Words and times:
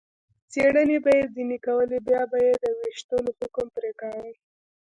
څېړنې 0.51 0.97
به 1.03 1.11
یې 1.17 1.25
ځنې 1.35 1.57
کولې، 1.65 1.97
بیا 2.07 2.21
به 2.31 2.37
یې 2.45 2.53
د 2.63 2.65
وېشتلو 2.79 3.31
حکم 3.39 3.67
پرې 3.75 3.91
کاوه. 3.99 4.31